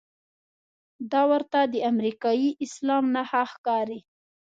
دا 1.11 1.21
ورته 1.31 1.59
د 1.73 1.75
امریکايي 1.91 2.49
اسلام 2.65 3.03
نښه 3.15 3.43
ښکاري. 3.51 3.99